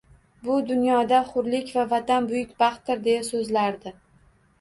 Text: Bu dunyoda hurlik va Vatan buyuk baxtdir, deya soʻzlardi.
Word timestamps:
Bu 0.45 0.53
dunyoda 0.69 1.19
hurlik 1.33 1.69
va 1.75 1.83
Vatan 1.91 2.29
buyuk 2.31 2.55
baxtdir, 2.63 3.03
deya 3.09 3.21
soʻzlardi. 3.29 3.93